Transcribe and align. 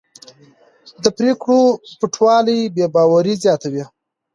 د 1.03 1.05
پرېکړو 1.17 1.61
پټوالی 1.99 2.59
بې 2.75 2.85
باوري 2.95 3.33
زیاتوي 3.43 3.83